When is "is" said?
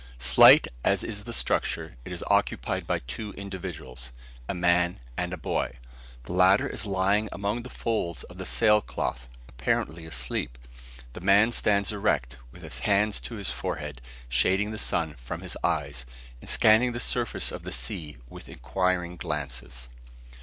1.03-1.25, 2.11-2.23, 6.67-6.87